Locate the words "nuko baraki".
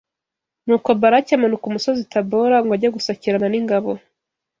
0.65-1.31